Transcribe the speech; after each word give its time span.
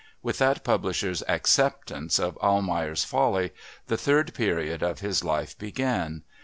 With 0.23 0.39
that 0.39 0.63
publisher's 0.63 1.21
acceptance 1.27 2.17
of 2.17 2.35
Almayer's 2.39 3.03
Folly 3.05 3.51
the 3.85 3.97
third 3.97 4.33
period 4.33 4.81
of 4.81 5.01
his 5.01 5.23
life 5.23 5.55
began. 5.55 6.23